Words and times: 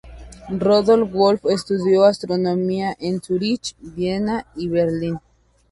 Rudolf 0.49 1.11
Wolf 1.13 1.45
estudió 1.45 2.05
astronomía 2.05 2.95
en 2.99 3.21
Zúrich, 3.21 3.75
Viena 3.79 4.47
y 4.55 4.67
Berlín. 4.67 5.19